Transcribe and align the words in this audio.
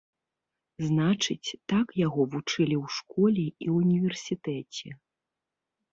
Значыць, 0.87 1.49
так 1.73 1.87
яго 2.05 2.21
вучылі 2.35 2.75
ў 2.83 2.97
школе 2.97 3.45
і 3.67 3.71
ўніверсітэце. 3.77 4.89